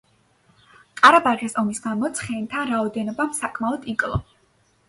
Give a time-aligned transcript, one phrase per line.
[1.01, 4.23] ყარაბაღის ომის გამო ცხენთა რაოდენობამ საკმაოდ იკლო.